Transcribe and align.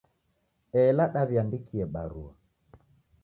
Ela 0.83 1.05
diwiandikie 1.13 1.83
barua 1.93 2.31